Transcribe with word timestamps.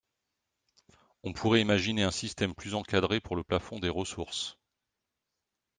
On 1.21 1.31
pourrait 1.31 1.61
imaginer 1.61 2.01
un 2.01 2.09
système 2.09 2.55
plus 2.55 2.73
encadré 2.73 3.19
pour 3.21 3.35
le 3.35 3.43
plafond 3.43 3.77
des 3.77 3.87
ressources. 3.89 4.57